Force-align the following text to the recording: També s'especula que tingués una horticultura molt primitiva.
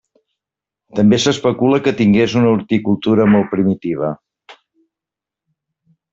També 0.99 1.19
s'especula 1.25 1.79
que 1.87 1.93
tingués 1.99 2.33
una 2.39 2.49
horticultura 2.53 3.29
molt 3.35 3.53
primitiva. 3.53 4.11